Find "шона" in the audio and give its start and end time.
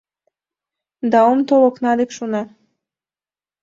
2.17-2.41